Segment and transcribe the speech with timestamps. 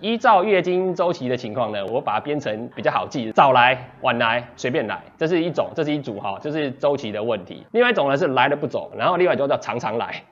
[0.00, 7.66] 依照月经周期的情况呢，我把它编成比较好记，早来晚来随便来，这是一种，这是一组哈，就是周期的问题。
[7.72, 10.22] 另外一种呢是来了不走，然后另外一种叫常常来。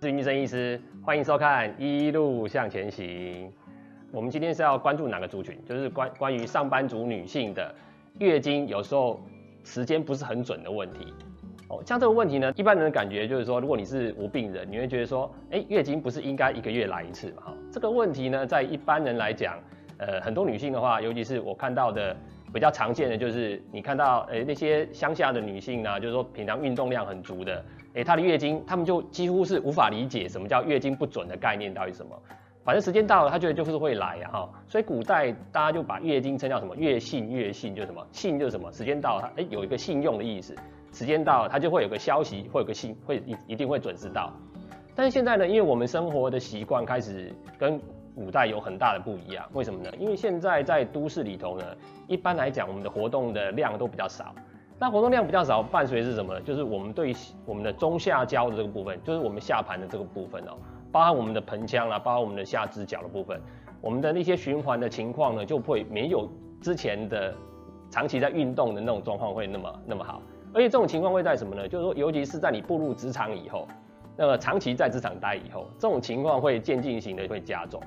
[0.00, 3.48] 是林医生医师，欢迎收看《一路向前行》。
[4.12, 5.58] 我们今天是要关注哪个族群？
[5.64, 7.74] 就是关关于上班族女性的
[8.18, 9.18] 月经，有时候
[9.64, 11.14] 时间不是很准的问题。
[11.68, 17.44] 哦，像这个问题呢，一般人的感觉就是说，如果你是无病人，你会觉得说，哎，月经不是应该一个月来一次嘛？
[17.46, 19.58] 哈，这个问题呢，在一般人来讲，
[19.96, 22.14] 呃，很多女性的话，尤其是我看到的
[22.52, 27.64] 比较常见的就是，你看到，呃，那些乡下的女性呢，就是说平常运动量很足的。
[27.94, 32.14] 哎，她的月经，她们就几乎是无法理解什么叫月经不准的概念到底什么。
[32.64, 34.48] 反正时间到了，他觉得就是会来呀哈。
[34.68, 40.54] 所以古代大家就把月经称叫什么月信月信，就什么信就是什么时间到了，它哎有一个信用的意思。
[40.92, 44.30] 时间到了，它就会有个消息，会有个信，会一一定会准时到。
[44.94, 47.80] 但是现在呢，因为我们生活的习惯开始跟
[48.14, 49.90] 古代有很大的不一样，为什么呢？
[49.98, 51.64] 因为现在在都市里头呢，
[52.06, 54.34] 一般来讲我们的活动的量都比较少。
[54.78, 56.38] 那活动量比较少，伴随是什么？
[56.42, 57.14] 就是我们对
[57.46, 60.58] 我们的中下焦的这个部分，就是我们下盘的这个部分哦，
[60.92, 63.40] 包含我们的盆腔啦，包含我们的下肢角的部分，
[63.80, 66.28] 我们的那些循环的情况呢，就会没有
[66.60, 67.34] 之前的
[67.90, 70.20] 长期在运动的那种状况会那么那么好。
[70.52, 71.66] 而且这种情况会在什么呢？
[71.66, 73.66] 就是说，尤其是在你步入职场以后，
[74.16, 77.80] 那么长期在职场待以后，这种情况会渐进型的会加重。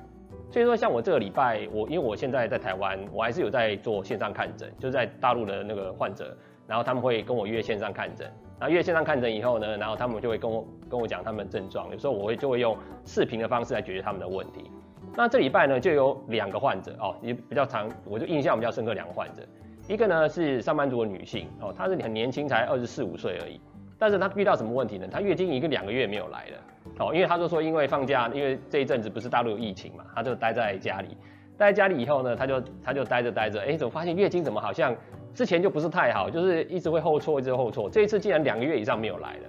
[0.50, 6.36] 所以说，像我这个礼拜，我因为我现在在台湾，我还是有在做线上看诊，就在大陆的那个患者。
[6.68, 14.70] 然后他们会跟我约线上看诊，然后约线上看诊以后呢，然后他们就会跟我跟我讲他们的症状，有时候我会就会用视频的方式来解决他们的问题。
[15.14, 19.42] 那这礼拜呢就有两个患者哦，也比较长，我就印象比较深刻两个患者，
[19.88, 23.60] 一个呢是上班族的女性哦，她是很年轻，才二十四五岁而已，
[23.98, 25.06] 但是她遇到什么问题呢？
[25.10, 26.56] 她月经一个两个月没有来了
[26.98, 31.16] 哦，因为她就说因为放假，因为这一阵子不是大陆有疫情嘛，她就待在家里，
[31.56, 34.94] 待在家里以后呢，她就她就待着待着，哎，怎么发现月经怎么好像？
[35.36, 37.90] 之前就不是太好，就是一直会后错，一直后错。
[37.90, 39.42] 这一次竟然两个月以上没有来了。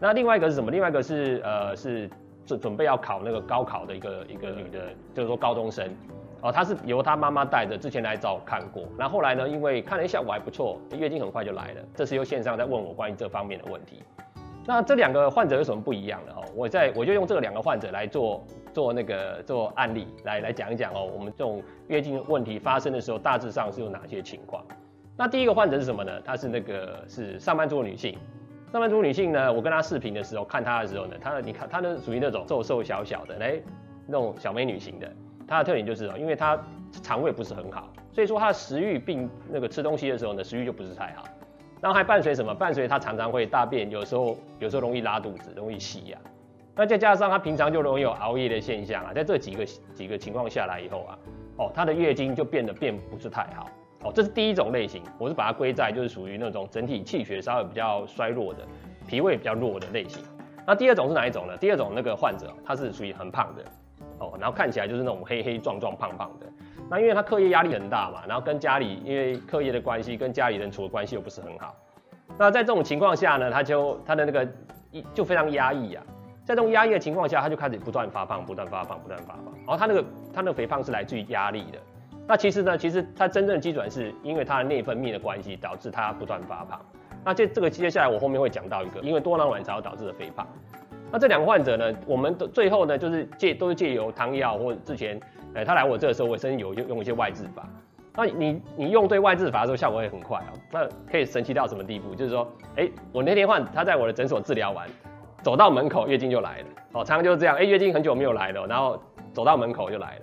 [0.00, 0.70] 那另外一个是什么？
[0.70, 2.08] 另外一个是呃是
[2.46, 5.86] 准准备要考那个高考的一个一个女的，就是说高中生。
[6.40, 8.84] 哦，她是由她妈妈带着，之前来找我看过。
[8.96, 11.82] 那后来呢，因为看了一下我还不错，月经很快就来了。
[11.94, 14.02] 这次又线上在问我关于这方面的问题。
[14.64, 16.42] 那这两个患者有什么不一样的哦？
[16.54, 24.64] 我在我就用这两个患者来做做那个做案例来来讲一讲哦，我们这种月经问题发生的时候，大致上是有哪些情况？
[25.20, 26.12] 那第一个患者是什么呢？
[26.24, 28.16] 她是那个是上班族女性，
[28.70, 33.60] 上班族女性呢，我跟她视频的时候看她的时候呢，她你看她呢属于那种瘦瘦小小的，哎，
[34.06, 35.12] 那种小美女型的。
[35.48, 36.56] 她的特点就是哦，因为她
[37.02, 41.24] 肠胃不是很好，所以说她的食欲并那个吃东西的时候呢，食欲就不是太好。
[41.80, 42.54] 然后还伴随什么？
[42.54, 46.18] 伴随她常常会大便，有时候有时候容易拉肚子，容易吸呀。
[46.76, 51.18] 那再加上她平常就容易有熬夜的现象啊，在这几个几个情况下来以后啊，
[51.56, 53.68] 哦，她的月经就变得变不是太好。
[54.02, 58.60] 哦，这是第一种类型，我是把它归在就是属于那种整体气血稍微比较衰弱的，
[59.08, 60.22] 脾胃比较弱的类型。
[60.64, 61.56] 那第二种是哪一种呢？
[61.56, 63.64] 第二种那个患者他是属于很胖的，
[64.20, 66.46] 哦，然后看起来就是那种黑黑壮壮胖胖的。
[66.88, 71.74] 那因为他课业压力很大嘛，然后跟家里因为课业的关系，跟家里人处的关系又不是很好。
[72.38, 74.46] 那在这种情况下呢，他就他的那个
[74.92, 76.04] 一就非常压抑啊，
[76.44, 79.44] 在这种压抑的情况下，他就开始不断发胖，不断发胖，不断发胖。
[79.56, 81.78] 然后他那个他那个肥胖是来自于压力的。
[82.28, 86.78] 那其实呢，其实它真正的基准是因为它的内分泌的关系导致它不断发胖。
[87.24, 90.46] 那这这个接下来我后面会讲到一个，因为多囊卵巢导致的肥胖。
[91.10, 95.18] 那这两个患者呢，我们的最后呢就是借都是借由汤药或者之前，
[95.54, 97.66] 呃，他来我这个时候，我甚至有用一些外治法。
[98.14, 100.52] 那你你用对外治法的时候效果也很快哦。
[100.70, 102.14] 那可以神奇到什么地步？
[102.14, 102.46] 就是说，
[102.76, 104.86] 哎，我那天患他在我的诊所治疗完，
[105.42, 106.66] 走到门口月经就来了。
[106.92, 109.02] 哦，常常就是这样，哎，月经很久没有来了，然后
[109.32, 110.22] 走到门口就来了。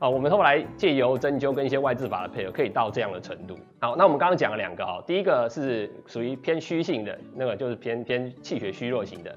[0.00, 3.54] 啊，我们后来借由针灸跟一些外治法的配合，可以到这样的程度。
[3.80, 9.36] 好，那我们刚刚讲了两个哦，第一个是属于偏虚性的，那个就是偏偏气血虚弱型的。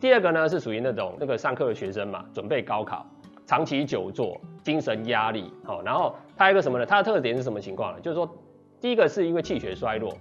[0.00, 3.06] 第二个呢是属于那种那个上课的学生嘛，准备高考，
[3.46, 5.52] 长期久坐，精神压力。
[5.62, 6.84] 好，然后它一个什么呢？
[6.84, 8.00] 它的特点是什么情况呢？
[8.00, 8.28] 就是说，
[8.80, 10.12] 第一个是因为气血衰弱。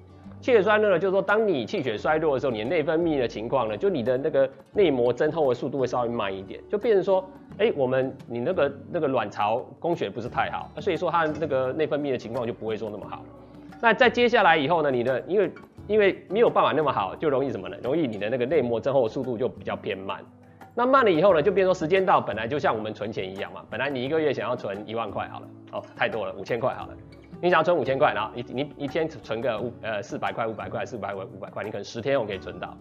[0.44, 7.24] 气血衰弱呢，就是说，当你气血衰弱的时候，你的内分泌的情况呢，就你的那个内膜增厚的速度会稍微慢一点，就变成说，
[7.60, 13.24] 哎，我们你那个那个卵巢供血不是太好，所以说它那个内分泌的情况就不会说那么好。
[13.80, 15.50] 那在接下来以后呢，你的因为
[15.88, 17.78] 因为没有办法那么好，就容易什么呢？
[17.82, 20.20] 容易你的那个内膜增厚的速度就比较偏慢。
[20.76, 26.94] 那慢了以后呢，就变成说时间到，本来就像我们存钱一样嘛，本来你一个月想要存一万块好了，哦，太多了，五千块好了。
[27.44, 32.74] 你想要存五千块，然后你你一天存个五呃四百块、五百块、四百块、五百块，你可能十天我可以存到。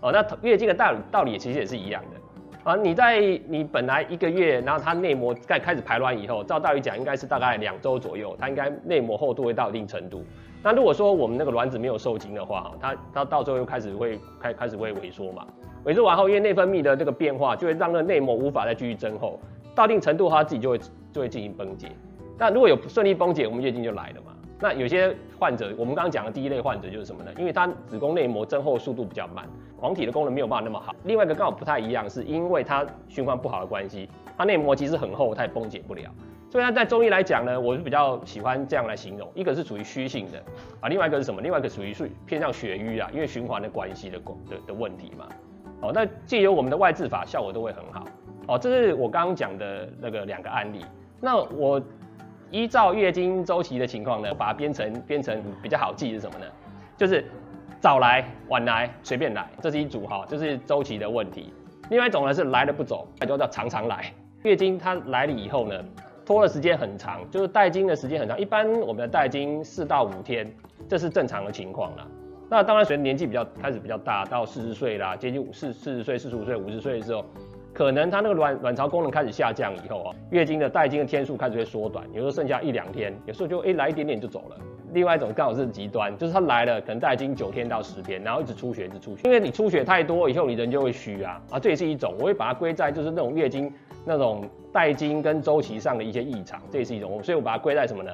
[0.00, 2.68] 哦，那月经的道理道理其实也是一样的。
[2.68, 10.24] 啊，你在你本来一个月，然后它内膜在开始排卵以后，照道理讲应该是大概两周左右，它应该内膜厚度会到一定程度。
[10.64, 15.46] 那如果说我们那个卵子没有受精的话，它它到时候又开始会开开始会萎缩嘛。
[15.84, 19.38] 萎缩完后，因为内分泌的这个变化，就会让那个内膜无法再继续增厚，
[19.76, 20.80] 到一定程度它自己就会
[21.12, 21.92] 就会进行崩解。
[22.38, 24.32] 那如果有顺利崩解，我们月经就来了嘛。
[24.60, 27.30] 那有些患者，我们刚刚讲的第一类患者就是什么呢？
[27.38, 29.44] 因为他子宫内膜增厚速度比较慢，
[29.76, 30.94] 黄体的功能没有办法那么好。
[31.04, 36.10] 另外一个刚好不太一样，是因为它循环不好的关系，它内膜其实很厚，它也崩解不了。
[36.50, 40.38] 所以它在中医来讲呢，我是比较喜欢这样来形容，一个是属于虚性的
[40.80, 41.40] 啊，另外一个是什么？
[41.40, 45.26] 另外一个属于是偏向血瘀啊，因为循环的关系的的的问题嘛。
[45.82, 48.04] 哦，那借由我们的外治法，效果都会很好。
[48.48, 50.84] 哦，这是我刚刚讲的那个两个案例。
[51.20, 51.80] 那我
[52.50, 56.46] 依照月经周期的情况呢，把它编成编成比较好记是什么呢？
[56.96, 57.24] 就是
[57.80, 61.52] 早来晚来随便来，这是一组哈，这是周期的问题。
[61.90, 64.12] 另外一种呢是来了不走，那就叫常常来。
[64.42, 65.84] 月经它来了以后呢，
[66.24, 68.38] 拖的时间很长，就是带经的时间很长。
[68.38, 70.50] 一般我们的带经四到五天，
[70.88, 72.06] 这是正常的情况了。
[72.50, 77.24] 那当然，随着年纪比较开始比较大，到四十岁啦，接近四四十岁、四十五岁、五十岁的时候，
[77.72, 84.56] 可能他那个卵卵巢功能开始下降以后啊，月经的带经的天数开始会缩短，有时候剩下一两天，有时候就哎来一点点就走了。
[84.92, 93.72] 另外一种刚好是极端，就是他来了，可能带经九天到十天，然后一直出血，一直出血，因为你出血太多以后，你人就会虚啊啊，这也是一种，我会把它归在就是那种月经
[94.04, 98.10] 那种带经跟周期上的一些异常，这也是一种，所以我把它归在什么呢？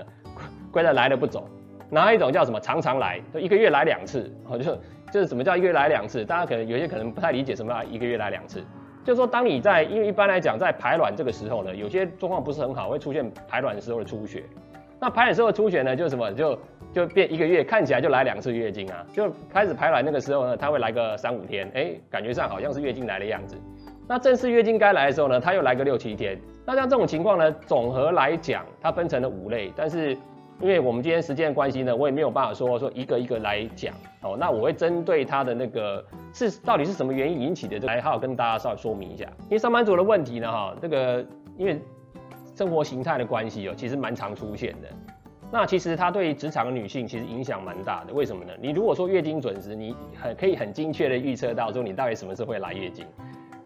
[0.72, 1.48] 归在来了不走。
[1.90, 4.76] 然后一种叫什么常常来，就一个月来两次，哦，就
[5.12, 6.24] 就是什么叫一个月来两次？
[6.24, 8.64] 大家可能有些可能不太理解什么叫一个月来两次，
[9.04, 14.42] 就是说当你在，因为一般来讲在排卵这个时候呢，有些状况不是很好，会出现排卵时候的出血。
[14.98, 16.58] 那排卵时候的出血呢，就是什么就
[16.92, 23.56] 就变一个月看起来就来两次月经啊，就开始排卵那个时候呢，它会来个三五天，哎，感觉上好像是月经来的样子。
[24.08, 26.38] 那正式月经该来的时候呢，它又来个六七天。
[26.64, 30.16] 那像这种情况呢，总和来讲，它分成了五类，但是。
[30.60, 33.92] 因为我们今天时间的关系呢，我也没有办法说说一个一个来讲
[34.22, 34.36] 哦。
[34.38, 36.02] 那我会针对他的那个
[36.32, 39.24] 是到底是什么原因引起的，来好好跟大家稍微说明一下。
[39.42, 41.24] 因为上班族的问题呢，哈，这个
[41.58, 41.80] 因为
[42.54, 44.88] 生活形态的关系哦，其实蛮常出现的。
[45.50, 48.14] 那其实它对职场的女性其实影响蛮大的。
[48.14, 48.52] 为什么呢？
[48.60, 53.04] 你如果说月经准时，你很可以很精确的预测到说你到底什么时候会来月经。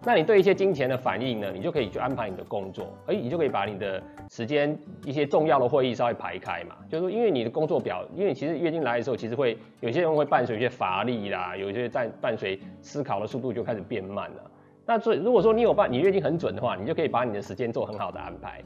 [0.09, 1.53] 那你对一些金钱的反应呢？
[1.53, 4.75] 你就可以去安排你的工作，而你就可以把你的时间
[5.05, 6.75] 一些重要的会议稍微排开嘛。
[6.89, 14.51] 就是说，因为你的工作表，因为其实月经来的时候，其实会有些人会伴随一些乏力啦，有一些在伴随思考的速度就开始变慢了。
[14.87, 18.63] 那所以如果说你有办，你月经很准的话，你就可以把你的时间做很好的安排。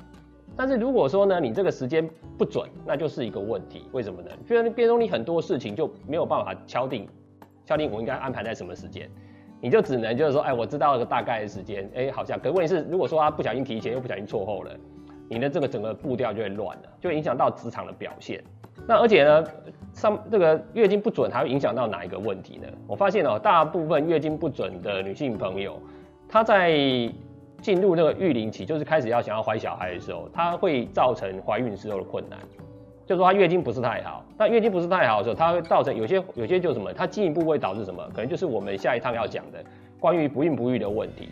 [0.56, 2.08] 但是如果说呢，你这个时间
[2.38, 3.88] 不准，那就是一个问题。
[3.90, 4.30] 为什么呢？
[4.48, 7.08] 就变成你很多事情就没有办法敲定，
[7.66, 9.10] 敲定我应该安排在什么时间。
[9.62, 12.36] 你就只能就是说，哎，我知道个大概的时间，哎，好像。
[12.40, 14.72] 可问题是，如果说他不小心提前，又不小心错后了，
[15.28, 18.42] 你的这个整个步调就会乱了，就影响到职场的表现。
[18.88, 19.44] 那而且呢，
[19.92, 22.66] 上这个月经不准，还会影响到哪一个问题呢？
[22.88, 25.80] 我发现哦，大部分月经不准的女性朋友，
[26.28, 26.72] 她在
[27.60, 32.36] 进入那个育龄期，就是开始要想要怀小孩的时候，她会造成怀孕时候的困难。
[33.06, 38.02] 就说她月经不是太好，那月经不是太好的时候，它会造成有些有些就什么，它进一步会导致什么？
[38.14, 39.58] 可能就是我们下一趟要讲的
[39.98, 41.28] 关于不孕不育的问题。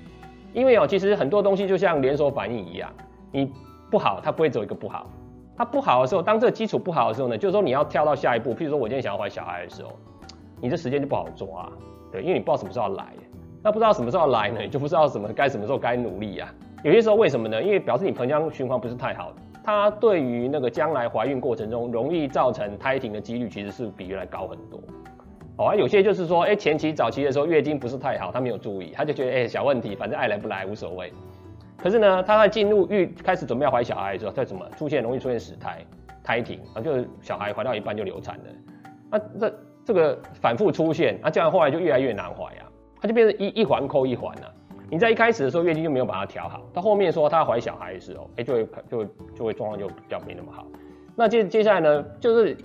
[0.52, 2.90] 因为哦，其实很多东西就像连锁反应一样，
[3.30, 3.52] 你
[3.90, 5.08] 不好，它不会走一个不好。
[5.56, 8.54] 它不好的时候，当这个基础不好的时候呢，就是说你要跳到下一步。
[8.54, 9.92] 譬如说我今天想要怀小孩的时候，
[10.60, 11.70] 你这时间就不好抓，
[12.10, 13.06] 对，因为你不知道什么时候来。
[13.62, 16.52] 那不知道什么时候来呢，你就不知道什么该什么时候该努力啊。
[16.82, 17.62] 有些时候为什么呢？
[17.62, 19.32] 因为表示你盆腔循环不是太好。
[19.62, 24.80] 它对于那个将来怀孕过程中容易造成胎停的几率，其实是比原来高很多。
[25.56, 31.12] 哦，啊，有些就是说，哎，前期早期的时候月经不是太好，他没有注意，他就觉得，哎，小问题，反正爱来不来无所谓。
[31.76, 35.84] 可是呢，他在进入孕开始准备要怀小孩的时候，他怎么出现容易出现死胎、
[36.22, 36.80] 胎停啊？
[36.80, 38.44] 就是小孩怀到一半就流产了。
[39.10, 42.64] 那这这个反复出现，那这样后来就越来越难怀啊，
[43.00, 44.54] 它就变成一一环扣一环了。
[44.90, 50.66] 你在一开始的时候月经就没有把它调好，到后面说她怀小孩的时候，哎，就会就会就会状况就比较没那么好。
[51.14, 52.56] 那接接下来呢，就是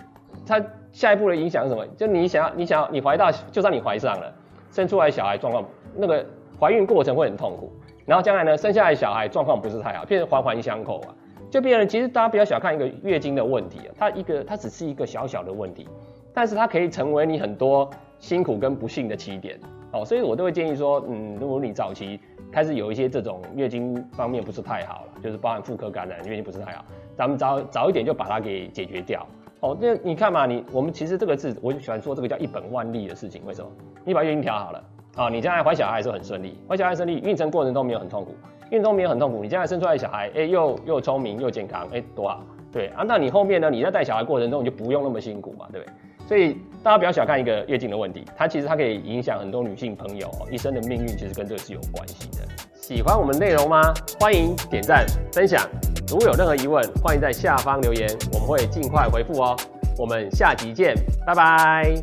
[0.46, 0.60] 它
[0.92, 1.86] 下一步的影响是什么？
[1.96, 4.34] 就你想要你想要你怀到，就算你怀上了，
[4.72, 5.64] 生出来小孩状况
[5.96, 6.26] 那个
[6.60, 7.72] 怀孕过程会很痛苦，
[8.06, 11.14] 然后将来呢生下来小孩状况不是太好，变成环环相扣啊。
[11.52, 15.88] 就变成其实大家不要小看一个月经的问题啊，它一个它只是一个小小的问题，
[16.34, 17.90] 但是它可以成为你很多
[18.20, 19.60] 辛苦跟不幸的起点。
[19.96, 22.20] 哦，所以我都会建议说，嗯，如果你早期
[22.52, 26.84] 开始有一些这种月经方面不是太好了，就是包含妇科感染，月经不是太好，
[27.16, 29.26] 咱们早早一点就把它给解决掉。
[29.62, 33.42] 哦，那你看嘛，你我们其实这个字，我就喜欢说这个叫一本万利的事情。
[33.46, 33.72] 为什么？
[34.04, 34.84] 你把月经调好了
[35.16, 38.36] 啊，你将来怀小孩的时候很顺利，怀小孩顺利，孕程过程都没有很痛苦，
[38.72, 42.44] 孕程没有很痛苦，你将来生出来的小孩，哎，又又聪明又健康，哎，多好。
[42.70, 43.70] 对啊，那你后面呢？
[43.70, 45.94] 你在带小孩过程中，你就不用那么辛苦嘛，对不对？
[46.28, 52.46] 所以大家不要小看一个月经的问题，它其实它可以影响很多女性朋友一生的命运，其实跟这个是有关系的。
[52.76, 53.94] 喜欢我们内容吗？
[54.20, 55.68] 欢迎点赞分享。
[56.08, 59.56] 如果有任何疑问，欢迎在下方留言，我们会尽快回复哦。
[59.98, 60.94] 我们下集见，
[61.26, 61.96] 拜拜。